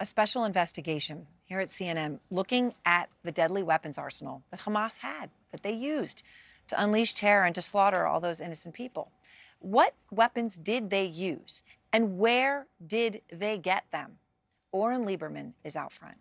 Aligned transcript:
a 0.00 0.06
special 0.06 0.44
investigation 0.44 1.26
here 1.44 1.58
at 1.60 1.68
CNN 1.68 2.20
looking 2.30 2.74
at 2.84 3.08
the 3.24 3.32
deadly 3.32 3.62
weapons 3.62 3.98
arsenal 3.98 4.42
that 4.50 4.60
Hamas 4.60 4.98
had, 4.98 5.30
that 5.50 5.62
they 5.62 5.72
used 5.72 6.22
to 6.68 6.80
unleash 6.80 7.14
terror 7.14 7.44
and 7.44 7.54
to 7.54 7.62
slaughter 7.62 8.06
all 8.06 8.20
those 8.20 8.40
innocent 8.40 8.74
people. 8.74 9.10
What 9.58 9.94
weapons 10.12 10.56
did 10.56 10.90
they 10.90 11.04
use, 11.04 11.62
and 11.92 12.18
where 12.18 12.66
did 12.86 13.22
they 13.32 13.58
get 13.58 13.84
them? 13.90 14.18
Oren 14.70 15.04
Liebermann 15.04 15.54
is 15.64 15.74
out 15.74 15.92
front. 15.92 16.18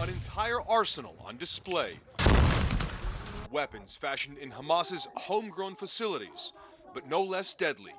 An 0.00 0.08
entire 0.08 0.60
arsenal 0.60 1.16
on 1.24 1.38
display. 1.38 2.00
Weapons 3.50 3.96
fashioned 3.96 4.36
in 4.36 4.50
Hamas's 4.50 5.08
homegrown 5.14 5.76
facilities, 5.76 6.52
but 6.92 7.08
no 7.08 7.22
less 7.22 7.54
deadly. 7.54 7.92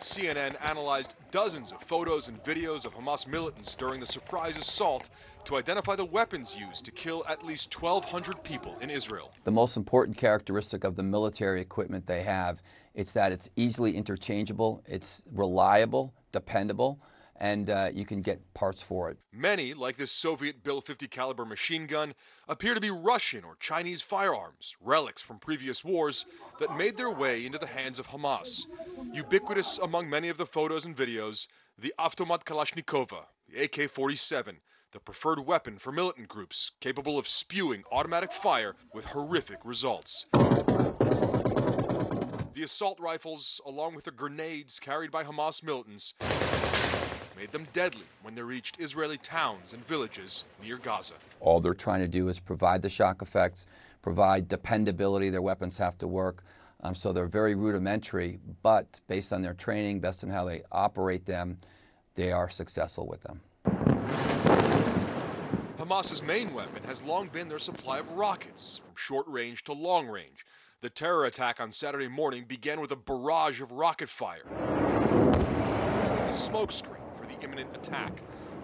CNN 0.00 0.56
analyzed 0.62 1.14
dozens 1.30 1.72
of 1.72 1.82
photos 1.82 2.28
and 2.28 2.42
videos 2.44 2.84
of 2.84 2.94
Hamas 2.94 3.26
militants 3.26 3.74
during 3.74 4.00
the 4.00 4.06
surprise 4.06 4.56
assault 4.56 5.10
to 5.44 5.56
identify 5.56 5.96
the 5.96 6.04
weapons 6.04 6.56
used 6.56 6.84
to 6.84 6.90
kill 6.90 7.24
at 7.28 7.44
least 7.44 7.80
1,200 7.80 8.42
people 8.42 8.76
in 8.80 8.90
Israel. 8.90 9.32
The 9.44 9.50
most 9.50 9.76
important 9.76 10.16
characteristic 10.16 10.84
of 10.84 10.94
the 10.94 11.02
military 11.02 11.60
equipment 11.60 12.06
they 12.06 12.22
have, 12.22 12.62
it's 12.94 13.12
that 13.14 13.32
it's 13.32 13.48
easily 13.56 13.96
interchangeable, 13.96 14.82
it's 14.86 15.22
reliable, 15.32 16.14
dependable, 16.32 17.00
and 17.38 17.70
uh, 17.70 17.90
you 17.92 18.04
can 18.04 18.20
get 18.20 18.52
parts 18.54 18.82
for 18.82 19.10
it. 19.10 19.18
Many, 19.32 19.72
like 19.74 19.96
this 19.96 20.10
Soviet 20.10 20.62
Bill 20.62 20.80
50 20.80 21.06
caliber 21.06 21.44
machine 21.44 21.86
gun, 21.86 22.14
appear 22.48 22.74
to 22.74 22.80
be 22.80 22.90
Russian 22.90 23.44
or 23.44 23.56
Chinese 23.60 24.02
firearms, 24.02 24.76
relics 24.80 25.22
from 25.22 25.38
previous 25.38 25.84
wars 25.84 26.26
that 26.58 26.76
made 26.76 26.96
their 26.96 27.10
way 27.10 27.46
into 27.46 27.58
the 27.58 27.66
hands 27.66 27.98
of 27.98 28.08
Hamas. 28.08 28.66
Ubiquitous 29.12 29.78
among 29.78 30.10
many 30.10 30.28
of 30.28 30.36
the 30.36 30.46
photos 30.46 30.84
and 30.84 30.96
videos, 30.96 31.46
the 31.78 31.94
Avtomat 31.98 32.44
Kalashnikova, 32.44 33.26
the 33.48 33.62
AK-47, 33.62 34.56
the 34.92 35.00
preferred 35.00 35.40
weapon 35.40 35.78
for 35.78 35.92
militant 35.92 36.28
groups 36.28 36.72
capable 36.80 37.18
of 37.18 37.28
spewing 37.28 37.84
automatic 37.92 38.32
fire 38.32 38.74
with 38.92 39.04
horrific 39.06 39.58
results. 39.64 40.26
The 42.58 42.64
assault 42.64 42.98
rifles, 42.98 43.60
along 43.64 43.94
with 43.94 44.04
the 44.04 44.10
grenades 44.10 44.80
carried 44.80 45.12
by 45.12 45.22
Hamas 45.22 45.62
militants, 45.62 46.14
made 47.38 47.52
them 47.52 47.66
deadly 47.72 48.04
when 48.22 48.34
they 48.34 48.42
reached 48.42 48.80
Israeli 48.80 49.16
towns 49.18 49.72
and 49.72 49.86
villages 49.86 50.44
near 50.60 50.76
Gaza. 50.76 51.14
All 51.38 51.60
they're 51.60 51.72
trying 51.72 52.00
to 52.00 52.08
do 52.08 52.28
is 52.28 52.40
provide 52.40 52.82
the 52.82 52.88
shock 52.88 53.22
effects, 53.22 53.64
provide 54.02 54.48
dependability. 54.48 55.30
Their 55.30 55.42
weapons 55.42 55.78
have 55.78 55.96
to 55.98 56.08
work. 56.08 56.42
Um, 56.82 56.96
so 56.96 57.12
they're 57.12 57.26
very 57.26 57.54
rudimentary, 57.54 58.40
but 58.62 59.00
based 59.06 59.32
on 59.32 59.42
their 59.42 59.54
training, 59.54 60.00
based 60.00 60.24
on 60.24 60.30
how 60.30 60.44
they 60.44 60.62
operate 60.72 61.26
them, 61.26 61.58
they 62.14 62.32
are 62.32 62.48
successful 62.48 63.06
with 63.06 63.22
them. 63.22 63.40
Hamas's 65.78 66.22
main 66.22 66.52
weapon 66.52 66.82
has 66.84 67.02
long 67.02 67.28
been 67.28 67.48
their 67.48 67.58
supply 67.60 68.00
of 68.00 68.10
rockets, 68.12 68.78
from 68.78 68.94
short 68.96 69.26
range 69.28 69.64
to 69.64 69.72
long 69.72 70.08
range. 70.08 70.44
The 70.80 70.90
terror 70.90 71.24
attack 71.24 71.60
on 71.60 71.72
Saturday 71.72 72.08
morning 72.08 72.44
began 72.46 72.80
with 72.80 72.92
a 72.92 72.96
barrage 72.96 73.60
of 73.60 73.72
rocket 73.72 74.08
fire. 74.08 74.42
A 76.28 76.30
smokescreen 76.30 76.97
imminent 77.58 77.76
attack. 77.76 78.12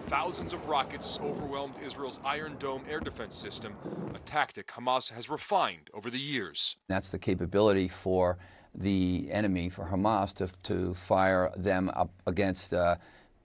Thousands 0.07 0.53
of 0.53 0.67
rockets 0.67 1.19
overwhelmed 1.21 1.73
Israel's 1.83 2.19
Iron 2.23 2.55
Dome 2.59 2.83
air 2.89 2.99
defense 2.99 3.35
system, 3.35 3.75
a 4.13 4.19
tactic 4.19 4.67
Hamas 4.67 5.11
has 5.11 5.29
refined 5.29 5.89
over 5.93 6.09
the 6.09 6.19
years. 6.19 6.77
That's 6.87 7.09
the 7.09 7.19
capability 7.19 7.87
for 7.87 8.37
the 8.73 9.27
enemy, 9.31 9.69
for 9.69 9.85
Hamas, 9.85 10.33
to, 10.35 10.47
to 10.63 10.93
fire 10.93 11.51
them 11.57 11.89
up 11.95 12.11
against 12.27 12.73
uh, 12.73 12.95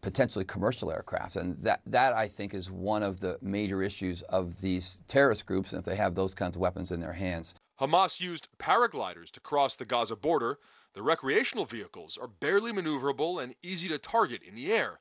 potentially 0.03 0.45
commercial 0.45 0.93
aircraft. 0.93 1.37
And 1.37 1.57
that, 1.63 1.81
that, 1.87 2.13
I 2.13 2.29
think, 2.29 2.53
is 2.53 2.71
one 2.71 3.03
of 3.03 3.21
the 3.21 3.39
major 3.41 3.83
issues 3.83 4.23
of 4.23 4.61
these 4.61 5.03
terrorist 5.09 5.47
groups, 5.47 5.73
and 5.73 5.81
if 5.81 5.87
they 5.87 5.97
have 5.97 6.15
those 6.15 6.35
kinds 6.35 6.57
of 6.57 6.61
weapons 6.61 6.93
in 6.93 7.01
their 7.01 7.15
hands. 7.15 7.55
Hamas 7.81 8.21
used 8.21 8.49
paragliders 8.59 9.31
to 9.31 9.41
cross 9.41 9.77
the 9.77 9.87
Gaza 9.87 10.15
border. 10.15 10.59
The 10.93 11.03
recreational 11.03 11.65
vehicles 11.65 12.19
are 12.21 12.29
barely 12.29 12.73
maneuverable 12.73 13.43
and 13.43 13.55
easy 13.63 13.89
to 13.89 13.99
target 13.99 14.43
in 14.47 14.55
the 14.55 14.73
air 14.73 15.01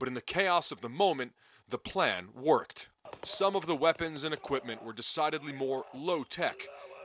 but 0.00 0.08
in 0.08 0.14
the 0.14 0.20
chaos 0.20 0.72
of 0.72 0.80
the 0.80 0.88
moment, 0.88 1.32
the 1.68 1.78
plan 1.78 2.28
worked. 2.34 2.88
Some 3.22 3.54
of 3.54 3.66
the 3.66 3.76
weapons 3.76 4.24
and 4.24 4.34
equipment 4.34 4.82
were 4.82 4.92
decidedly 4.92 5.52
more 5.52 5.84
low 5.94 6.24
tech. 6.24 6.56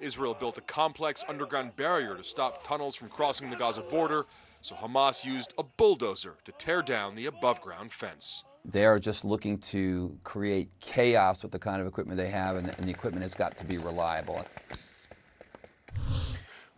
Israel 0.02 0.34
built 0.34 0.58
a 0.58 0.62
complex 0.62 1.24
underground 1.28 1.76
barrier 1.76 2.16
to 2.16 2.24
stop 2.24 2.66
tunnels 2.66 2.96
from 2.96 3.10
crossing 3.10 3.50
the 3.50 3.56
Gaza 3.56 3.82
border, 3.82 4.26
so 4.62 4.76
Hamas 4.76 5.24
used 5.24 5.54
a 5.58 5.64
bulldozer 5.64 6.38
to 6.46 6.52
tear 6.54 6.82
down 6.82 7.16
the 7.16 7.28
above 7.28 7.62
ground 7.62 7.92
fence. 7.92 8.46
They 8.64 8.86
are 8.86 8.98
just 8.98 9.24
looking 9.24 9.60
to 9.60 10.18
create 10.24 10.70
chaos 10.80 11.44
with 11.44 11.52
the 11.52 11.60
kind 11.60 11.82
of 11.82 11.88
equipment 11.88 12.18
they 12.18 12.30
have, 12.30 12.56
and, 12.56 12.68
and 12.68 12.88
the 12.88 12.92
equipment 12.92 13.22
has 13.24 13.36
got 13.36 13.58
to 13.58 13.66
be 13.66 13.78
reliable. 13.78 14.44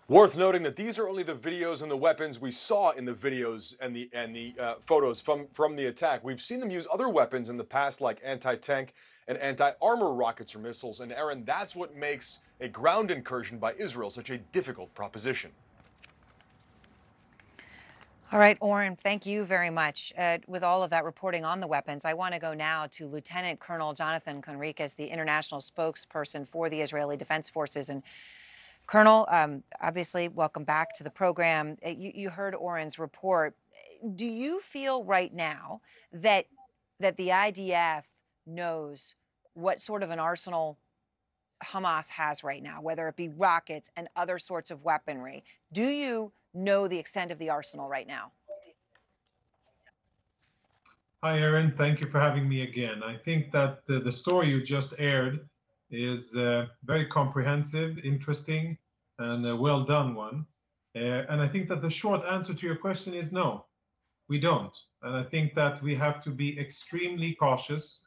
Worth 0.09 0.37
noting 0.37 0.63
that 0.63 0.77
these 0.77 0.97
are 0.97 1.09
only 1.09 1.23
the 1.23 1.35
videos 1.35 1.81
and 1.81 1.91
the 1.91 1.97
weapons 1.97 2.39
we 2.39 2.49
saw 2.49 2.91
in 2.91 3.03
the 3.03 3.11
videos 3.11 3.75
and 3.81 3.93
the 3.93 4.09
and 4.13 4.33
the 4.33 4.55
uh, 4.57 4.75
photos 4.79 5.19
from 5.19 5.47
from 5.51 5.75
the 5.75 5.85
attack. 5.87 6.23
We've 6.23 6.41
seen 6.41 6.61
them 6.61 6.71
use 6.71 6.87
other 6.89 7.09
weapons 7.09 7.49
in 7.49 7.57
the 7.57 7.65
past, 7.65 7.99
like 7.99 8.21
anti-tank 8.23 8.93
and 9.27 9.37
anti-armor 9.37 10.13
rockets 10.13 10.55
or 10.55 10.59
missiles. 10.59 11.01
And 11.01 11.11
Erin, 11.11 11.43
that's 11.43 11.75
what 11.75 11.93
makes 11.93 12.39
a 12.61 12.69
ground 12.69 13.11
incursion 13.11 13.57
by 13.57 13.73
Israel 13.73 14.09
such 14.09 14.29
a 14.29 14.37
difficult 14.37 14.95
proposition. 14.95 15.51
All 18.31 18.39
right, 18.39 18.57
Oren, 18.61 18.95
thank 18.95 19.25
you 19.25 19.43
very 19.43 19.69
much. 19.69 20.13
Uh, 20.17 20.37
with 20.47 20.63
all 20.63 20.83
of 20.83 20.89
that 20.91 21.03
reporting 21.03 21.43
on 21.43 21.59
the 21.59 21.67
weapons, 21.67 22.05
I 22.05 22.13
want 22.13 22.33
to 22.33 22.39
go 22.39 22.53
now 22.53 22.87
to 22.91 23.07
Lieutenant 23.07 23.59
Colonel 23.59 23.93
Jonathan 23.93 24.41
Conricus, 24.41 24.95
the 24.95 25.07
international 25.07 25.59
spokesperson 25.59 26.47
for 26.47 26.69
the 26.69 26.79
Israeli 26.79 27.17
Defense 27.17 27.49
Forces. 27.49 27.89
And 27.89 28.03
Colonel, 28.87 29.27
um, 29.29 29.63
obviously, 29.81 30.29
welcome 30.29 30.63
back 30.63 30.95
to 30.95 31.03
the 31.03 31.09
program. 31.09 31.77
Uh, 31.85 31.89
you, 31.89 32.11
you, 32.15 32.29
heard 32.29 32.55
Oren's 32.55 32.97
report. 32.97 33.53
Do 34.15 34.25
you 34.25 34.61
feel 34.61 35.03
right 35.03 35.33
now 35.33 35.81
that 36.13 36.45
that 37.01 37.17
the 37.17 37.27
IDF 37.27 38.03
knows 38.45 39.13
what 39.55 39.81
sort 39.81 40.03
of 40.03 40.09
an 40.09 40.19
arsenal 40.19 40.77
Hamas 41.63 42.09
has 42.09 42.45
right 42.45 42.63
now, 42.63 42.81
whether 42.81 43.07
it 43.09 43.17
be 43.17 43.27
rockets 43.27 43.89
and 43.97 44.07
other 44.15 44.39
sorts 44.39 44.71
of 44.71 44.83
weaponry? 44.85 45.43
Do 45.73 45.83
you 45.83 46.31
know 46.53 46.87
the 46.87 46.97
extent 46.97 47.31
of 47.31 47.39
the 47.39 47.49
arsenal 47.49 47.89
right 47.89 48.07
now? 48.07 48.31
Hi, 51.23 51.39
Erin. 51.39 51.73
Thank 51.75 51.99
you 51.99 52.07
for 52.09 52.21
having 52.21 52.47
me 52.47 52.61
again. 52.61 53.03
I 53.03 53.17
think 53.17 53.51
that 53.51 53.85
the, 53.85 53.99
the 53.99 54.11
story 54.11 54.49
you 54.49 54.63
just 54.63 54.93
aired 54.97 55.47
is 55.89 56.35
a 56.35 56.69
very 56.83 57.05
comprehensive, 57.05 57.97
interesting, 57.99 58.77
and 59.19 59.45
a 59.45 59.55
well 59.55 59.83
done 59.83 60.15
one. 60.15 60.45
Uh, 60.95 61.23
and 61.29 61.41
I 61.41 61.47
think 61.47 61.69
that 61.69 61.81
the 61.81 61.89
short 61.89 62.25
answer 62.25 62.53
to 62.53 62.65
your 62.65 62.75
question 62.75 63.13
is 63.13 63.31
no, 63.31 63.65
we 64.29 64.39
don't. 64.39 64.75
And 65.03 65.15
I 65.15 65.23
think 65.23 65.53
that 65.55 65.81
we 65.83 65.95
have 65.95 66.21
to 66.23 66.31
be 66.31 66.59
extremely 66.59 67.35
cautious 67.35 68.01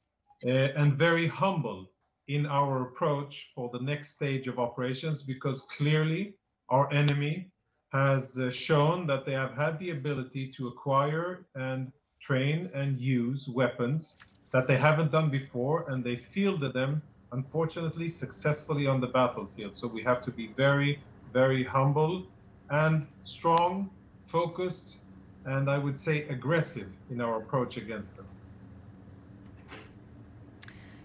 uh, 0.45 0.49
and 0.51 0.95
very 0.95 1.29
humble 1.29 1.91
in 2.29 2.47
our 2.47 2.83
approach 2.83 3.51
for 3.55 3.71
the 3.73 3.81
next 3.81 4.11
stage 4.11 4.47
of 4.49 4.59
operations 4.59 5.23
because 5.23 5.63
clearly 5.63 6.35
our 6.69 6.93
enemy 6.93 7.51
has 7.93 8.39
uh, 8.39 8.51
shown 8.51 9.07
that 9.07 9.25
they 9.27 9.33
have 9.33 9.55
had 9.55 9.79
the 9.79 9.91
ability 9.91 10.53
to 10.57 10.69
acquire 10.69 11.47
and 11.55 11.93
train 12.21 12.71
and 12.75 13.01
use 13.01 13.49
weapons 13.49 14.19
that 14.53 14.67
they 14.69 14.77
haven't 14.77 15.11
done 15.11 15.31
before 15.31 15.91
and 15.91 16.05
they 16.05 16.17
fielded 16.17 16.73
them 16.73 17.03
unfortunately 17.33 18.09
successfully 18.09 18.87
on 18.87 19.01
the 19.01 19.07
battlefield. 19.07 19.77
So 19.77 19.87
we 19.87 20.03
have 20.03 20.23
to 20.23 20.31
be 20.31 20.49
very, 20.57 21.01
very 21.33 21.65
humble 21.65 22.27
and 22.71 23.07
strong, 23.25 23.91
focused, 24.27 24.97
and 25.45 25.71
I 25.71 25.79
would 25.79 25.99
say 25.99 26.29
aggressive 26.29 26.89
in 27.11 27.21
our 27.21 27.39
approach 27.39 27.77
against 27.77 28.17
them. 28.17 28.27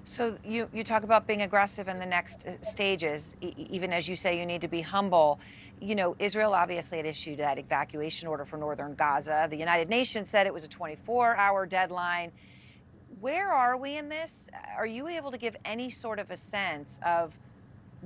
So 0.08 0.38
you, 0.46 0.70
you 0.72 0.84
talk 0.84 1.04
about 1.04 1.26
being 1.26 1.42
aggressive 1.42 1.88
in 1.88 1.98
the 1.98 2.06
next 2.06 2.46
uh, 2.46 2.62
stages, 2.62 3.36
e 3.42 3.54
even 3.58 3.92
as 3.92 4.08
you 4.08 4.16
say 4.16 4.38
you 4.38 4.46
need 4.46 4.62
to 4.62 4.68
be 4.68 4.82
humble. 4.82 5.40
You 5.82 5.96
know, 5.96 6.16
Israel 6.20 6.54
obviously 6.54 6.98
had 6.98 7.08
issued 7.08 7.40
that 7.40 7.58
evacuation 7.58 8.28
order 8.28 8.46
for 8.46 8.58
northern 8.58 8.94
Gaza. 8.94 9.48
The 9.50 9.58
United 9.58 9.90
Nations 9.90 10.30
said 10.30 10.46
it 10.46 10.54
was 10.54 10.64
a 10.64 10.68
24 10.68 11.36
hour 11.38 11.66
deadline. 11.66 12.32
Where 13.22 13.52
are 13.52 13.78
we 13.78 13.98
in 13.98 14.10
this? 14.10 14.50
Are 14.78 14.86
you 14.86 15.08
able 15.08 15.32
to 15.32 15.38
give 15.38 15.56
any 15.64 15.90
sort 15.90 16.20
of 16.20 16.32
a 16.32 16.38
sense 16.38 17.00
of 17.06 17.38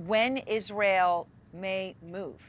when 0.06 0.38
Israel 0.38 1.26
may 1.52 1.96
move? 2.02 2.40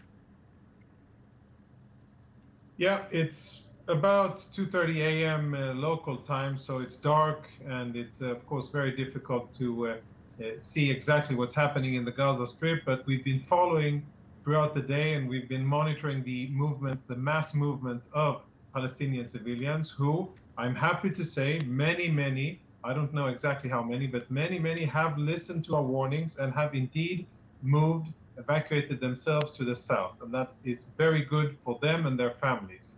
Yeah, 2.78 3.04
it's 3.12 3.68
about 3.88 4.46
2:30 4.54 5.02
a.m. 5.02 5.54
Uh, 5.54 5.74
local 5.74 6.18
time, 6.18 6.58
so 6.58 6.80
it's 6.80 6.96
dark 6.96 7.50
and 7.68 7.96
it's 7.96 8.22
uh, 8.22 8.28
of 8.28 8.46
course 8.48 8.70
very 8.70 8.92
difficult 8.92 9.54
to 9.56 9.68
uh, 9.88 9.92
uh, 9.92 10.56
see 10.56 10.90
exactly 10.90 11.36
what's 11.36 11.56
happening 11.56 11.96
in 11.96 12.06
the 12.06 12.12
Gaza 12.12 12.46
Strip. 12.46 12.86
But 12.86 13.06
we've 13.08 13.24
been 13.24 13.40
following 13.40 14.04
throughout 14.44 14.74
the 14.74 14.82
day, 14.82 15.14
and 15.16 15.28
we've 15.28 15.50
been 15.50 15.66
monitoring 15.66 16.24
the 16.24 16.48
movement, 16.50 17.00
the 17.08 17.16
mass 17.16 17.54
movement 17.54 18.04
of 18.14 18.42
Palestinian 18.74 19.28
civilians 19.28 19.90
who 19.90 20.30
I'm 20.58 20.76
happy 20.76 21.10
to 21.12 21.24
say 21.24 21.60
many, 21.66 22.10
many, 22.10 22.62
I 22.84 22.94
don't 22.94 23.14
know 23.14 23.28
exactly 23.28 23.70
how 23.70 23.84
many, 23.84 24.08
but 24.08 24.30
many, 24.30 24.60
many 24.60 24.86
have 24.86 25.18
listened 25.18 25.66
to 25.66 25.76
our 25.76 25.84
warnings 25.84 26.38
and 26.38 26.54
have 26.54 26.76
indeed 26.76 27.26
moved, 27.62 28.14
evacuated 28.38 29.00
themselves 29.00 29.52
to 29.52 29.64
the 29.64 29.76
south. 29.76 30.16
And 30.22 30.34
that 30.34 30.54
is 30.64 30.86
very 30.98 31.24
good 31.24 31.58
for 31.64 31.80
them 31.82 32.06
and 32.06 32.20
their 32.20 32.32
families. 32.32 32.96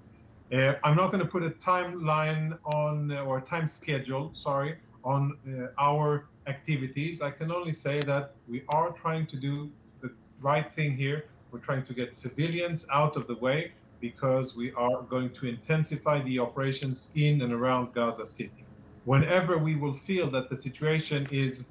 Uh, 0.52 0.74
I'm 0.84 0.96
not 0.96 1.12
going 1.12 1.24
to 1.24 1.30
put 1.30 1.44
a 1.44 1.52
timeline 1.52 2.58
on, 2.66 3.12
uh, 3.12 3.24
or 3.24 3.38
a 3.38 3.42
time 3.42 3.68
schedule, 3.68 4.32
sorry, 4.34 4.78
on 5.04 5.38
uh, 5.48 5.68
our 5.78 6.26
activities. 6.48 7.22
I 7.22 7.32
can 7.32 7.52
only 7.52 7.74
say 7.74 8.02
that 8.02 8.34
we 8.48 8.64
are 8.70 8.92
trying 8.92 9.28
to 9.28 9.36
do 9.36 9.72
the 10.02 10.12
right 10.42 10.74
thing 10.76 10.96
here. 10.96 11.26
We're 11.52 11.60
trying 11.60 11.86
to 11.86 11.94
get 11.94 12.16
civilians 12.16 12.86
out 12.92 13.16
of 13.16 13.28
the 13.28 13.36
way 13.36 13.74
because 14.04 14.54
we 14.54 14.74
are 14.74 15.02
going 15.04 15.30
to 15.30 15.48
intensify 15.48 16.22
the 16.24 16.38
operations 16.38 17.10
in 17.16 17.42
and 17.42 17.54
around 17.54 17.94
Gaza 17.94 18.26
City. 18.26 18.66
Whenever 19.06 19.58
we 19.58 19.78
will 19.78 19.94
feel 19.94 20.30
that 20.30 20.50
the 20.50 20.58
situation 20.58 21.26
is 21.32 21.68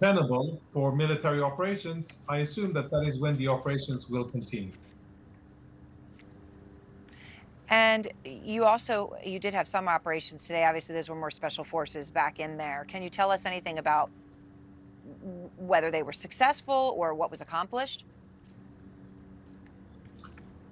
tenable 0.00 0.62
for 0.72 0.94
military 0.94 1.42
operations, 1.42 2.18
I 2.28 2.36
assume 2.46 2.72
that 2.74 2.88
that 2.92 3.04
is 3.04 3.18
when 3.18 3.36
the 3.36 3.48
operations 3.48 4.08
will 4.08 4.26
continue. 4.26 4.70
And 7.68 8.06
you 8.24 8.64
also 8.64 9.16
you 9.24 9.40
did 9.40 9.52
have 9.52 9.66
some 9.66 9.88
operations 9.88 10.46
today. 10.46 10.64
Obviously, 10.64 10.94
those 10.94 11.08
were 11.08 11.16
more 11.16 11.32
special 11.32 11.64
forces 11.64 12.12
back 12.12 12.38
in 12.38 12.58
there. 12.58 12.86
Can 12.86 13.02
you 13.02 13.08
tell 13.08 13.32
us 13.32 13.44
anything 13.44 13.78
about 13.80 14.08
whether 15.56 15.90
they 15.90 16.04
were 16.04 16.12
successful 16.12 16.94
or 16.96 17.12
what 17.12 17.28
was 17.28 17.40
accomplished? 17.40 18.04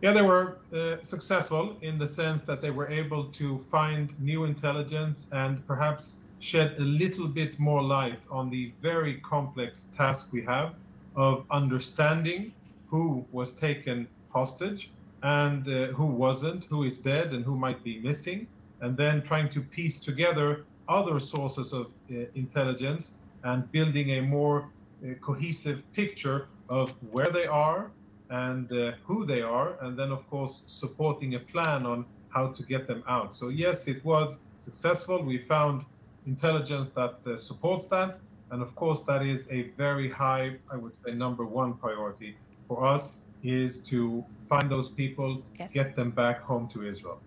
Yeah, 0.00 0.12
they 0.12 0.22
were 0.22 0.58
uh, 0.72 1.02
successful 1.02 1.76
in 1.82 1.98
the 1.98 2.06
sense 2.06 2.44
that 2.44 2.62
they 2.62 2.70
were 2.70 2.88
able 2.88 3.24
to 3.32 3.58
find 3.58 4.14
new 4.20 4.44
intelligence 4.44 5.26
and 5.32 5.66
perhaps 5.66 6.20
shed 6.38 6.76
a 6.78 6.82
little 6.82 7.26
bit 7.26 7.58
more 7.58 7.82
light 7.82 8.20
on 8.30 8.48
the 8.48 8.72
very 8.80 9.14
complex 9.22 9.88
task 9.96 10.32
we 10.32 10.42
have 10.44 10.74
of 11.16 11.44
understanding 11.50 12.52
who 12.86 13.26
was 13.32 13.52
taken 13.52 14.06
hostage 14.30 14.92
and 15.24 15.66
uh, 15.66 15.86
who 15.88 16.06
wasn't, 16.06 16.62
who 16.66 16.84
is 16.84 16.98
dead 16.98 17.32
and 17.32 17.44
who 17.44 17.56
might 17.56 17.82
be 17.82 17.98
missing, 17.98 18.46
and 18.80 18.96
then 18.96 19.20
trying 19.22 19.50
to 19.50 19.60
piece 19.60 19.98
together 19.98 20.64
other 20.88 21.18
sources 21.18 21.72
of 21.72 21.86
uh, 21.86 22.24
intelligence 22.36 23.16
and 23.42 23.70
building 23.72 24.12
a 24.12 24.22
more 24.22 24.68
uh, 25.02 25.14
cohesive 25.20 25.82
picture 25.92 26.46
of 26.68 26.94
where 27.10 27.30
they 27.30 27.46
are 27.46 27.90
and 28.30 28.70
uh, 28.72 28.92
who 29.04 29.24
they 29.24 29.40
are, 29.40 29.76
and 29.82 29.98
then, 29.98 30.10
of 30.10 30.28
course, 30.28 30.62
supporting 30.66 31.34
a 31.34 31.38
plan 31.38 31.86
on 31.86 32.04
how 32.28 32.48
to 32.48 32.62
get 32.62 32.86
them 32.86 33.02
out. 33.08 33.34
So, 33.34 33.48
yes, 33.48 33.86
it 33.86 34.04
was 34.04 34.36
successful. 34.58 35.22
We 35.22 35.38
found 35.38 35.84
intelligence 36.26 36.88
that 36.90 37.18
uh, 37.26 37.36
supports 37.36 37.86
that. 37.88 38.18
And 38.50 38.62
of 38.62 38.74
course, 38.74 39.02
that 39.02 39.22
is 39.22 39.46
a 39.50 39.70
very 39.76 40.10
high, 40.10 40.56
I 40.70 40.76
would 40.76 40.96
say, 41.04 41.12
number 41.12 41.44
one 41.44 41.74
priority 41.74 42.36
for 42.66 42.86
us 42.86 43.22
is 43.42 43.78
to 43.78 44.24
find 44.48 44.70
those 44.70 44.88
people, 44.88 45.42
yes. 45.58 45.72
get 45.72 45.94
them 45.94 46.10
back 46.10 46.40
home 46.40 46.68
to 46.72 46.86
Israel. 46.86 47.20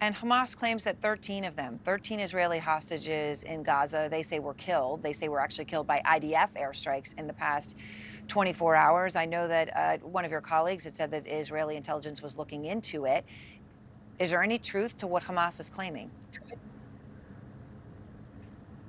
And 0.00 0.14
Hamas 0.16 0.56
claims 0.56 0.82
that 0.84 1.00
13 1.00 1.44
of 1.44 1.54
them, 1.54 1.78
13 1.84 2.18
Israeli 2.18 2.58
hostages 2.58 3.44
in 3.44 3.62
Gaza, 3.62 4.08
they 4.10 4.22
say 4.22 4.40
were 4.40 4.54
killed. 4.54 5.02
They 5.02 5.12
say 5.12 5.28
were 5.28 5.40
actually 5.40 5.66
killed 5.66 5.86
by 5.86 6.02
IDF 6.04 6.50
airstrikes 6.60 7.16
in 7.16 7.28
the 7.28 7.32
past 7.32 7.76
24 8.28 8.74
hours. 8.74 9.16
I 9.16 9.24
know 9.24 9.48
that 9.48 9.76
uh, 9.76 9.98
one 9.98 10.24
of 10.24 10.30
your 10.30 10.40
colleagues 10.40 10.84
had 10.84 10.96
said 10.96 11.10
that 11.10 11.26
Israeli 11.26 11.76
intelligence 11.76 12.22
was 12.22 12.38
looking 12.38 12.64
into 12.66 13.04
it. 13.04 13.24
Is 14.18 14.30
there 14.30 14.42
any 14.42 14.58
truth 14.58 14.96
to 14.98 15.06
what 15.06 15.22
Hamas 15.22 15.58
is 15.60 15.68
claiming? 15.68 16.10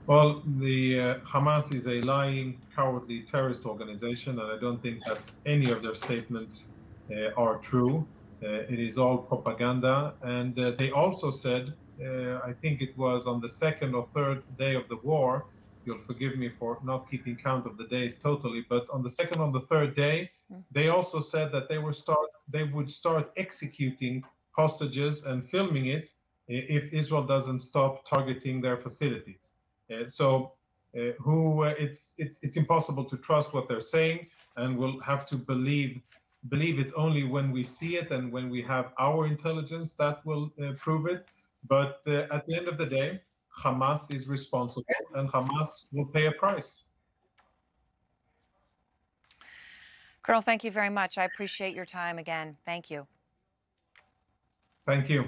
Well, 0.06 0.44
the 0.60 1.00
uh, 1.00 1.16
Hamas 1.20 1.74
is 1.74 1.88
a 1.88 2.02
lying, 2.02 2.60
cowardly 2.76 3.22
terrorist 3.22 3.66
organization, 3.66 4.40
and 4.40 4.52
I 4.52 4.60
don't 4.60 4.82
think 4.82 5.04
that 5.06 5.20
any 5.46 5.72
of 5.72 5.82
their 5.82 5.96
statements 5.96 6.70
uh, 7.10 7.30
are 7.38 7.58
true. 7.58 8.06
Uh, 8.44 8.48
it 8.70 8.80
is 8.80 8.98
all 8.98 9.18
propaganda. 9.18 10.14
And 10.22 10.58
uh, 10.60 10.72
they 10.78 10.92
also 10.92 11.32
said, 11.32 11.74
uh, 12.02 12.40
I 12.40 12.52
think 12.62 12.82
it 12.82 12.98
was 12.98 13.26
on 13.28 13.40
the 13.40 13.48
second 13.48 13.96
or 13.96 14.06
third 14.08 14.44
day 14.58 14.76
of 14.76 14.90
the 14.90 14.98
war, 14.98 15.46
you'll 15.86 16.06
forgive 16.08 16.38
me 16.38 16.50
for 16.50 16.80
not 16.84 17.10
keeping 17.10 17.36
count 17.36 17.66
of 17.66 17.78
the 17.78 17.88
days 17.88 18.18
totally, 18.18 18.66
but 18.70 18.86
on 18.92 19.04
the 19.04 19.10
second 19.10 19.42
on 19.42 19.52
the 19.52 19.62
third 19.62 19.96
day, 19.96 20.30
they 20.72 20.90
also 20.90 21.20
said 21.20 21.52
that 21.52 21.68
they 21.70 21.78
were 21.78 21.94
start 21.94 22.30
they 22.48 22.64
would 22.64 22.90
start 22.90 23.32
executing 23.38 24.24
hostages 24.52 25.24
and 25.24 25.50
filming 25.50 25.88
it 25.88 26.10
if 26.48 26.92
Israel 26.94 27.24
doesn't 27.24 27.62
stop 27.62 28.08
targeting 28.08 28.62
their 28.62 28.78
facilities. 28.78 29.54
Uh, 29.92 30.08
so 30.08 30.54
uh, 30.98 31.12
who 31.20 31.64
uh, 31.64 31.74
it's 31.80 32.14
it's 32.18 32.40
it's 32.44 32.58
impossible 32.58 33.06
to 33.06 33.18
trust 33.18 33.54
what 33.54 33.68
they're 33.68 33.90
saying, 33.98 34.28
and 34.58 34.78
we'll 34.78 35.00
have 35.00 35.26
to 35.26 35.36
believe 35.36 36.02
believe 36.50 36.78
it 36.80 36.92
only 36.96 37.24
when 37.24 37.52
we 37.52 37.64
see 37.64 37.96
it 37.96 38.12
and 38.12 38.32
when 38.32 38.50
we 38.50 38.62
have 38.62 38.92
our 39.00 39.26
intelligence 39.26 39.94
that 39.94 40.26
will 40.26 40.52
uh, 40.62 40.74
prove 40.78 41.08
it. 41.08 41.26
But 41.68 42.02
uh, 42.06 42.36
at 42.36 42.46
the 42.46 42.56
end 42.56 42.68
of 42.68 42.78
the 42.78 42.86
day, 42.86 43.22
Hamas 43.58 44.14
is 44.14 44.28
responsible, 44.28 44.86
and 45.16 45.30
Hamas 45.30 45.88
will 45.92 46.06
pay 46.08 46.26
a 46.26 46.32
price. 46.32 46.84
Colonel, 50.24 50.42
thank 50.42 50.64
you 50.64 50.72
very 50.72 50.90
much. 50.90 51.18
I 51.18 51.26
appreciate 51.26 51.76
your 51.76 51.86
time 51.86 52.18
again. 52.18 52.58
Thank 52.66 52.90
you. 52.90 53.08
Thank 54.86 55.10
you. 55.10 55.26